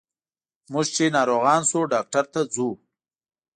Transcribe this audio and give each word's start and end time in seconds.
موږ 0.71 0.87
چې 0.95 1.13
ناروغان 1.17 1.61
شو 1.69 1.81
ډاکټر 1.93 2.25
ته 2.33 2.41
ځو. 2.53 2.69